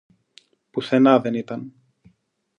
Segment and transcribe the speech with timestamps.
[0.71, 1.73] Πουθενά δεν ήταν